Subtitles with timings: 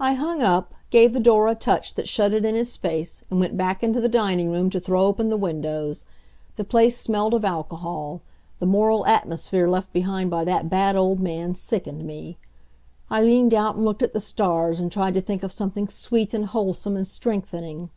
[0.00, 3.38] I hung up, gave the door a touch that shut it in his face and
[3.38, 6.04] went back into the dining room to throw open the windows.
[6.56, 8.20] The place smelled of alcohol;
[8.58, 12.36] the moral atmosphere left behind by that bad old man sickened me.
[13.08, 16.34] I leaned out and looked at the stars and tried to think of something sweet
[16.34, 17.90] and wholesome and strengthening.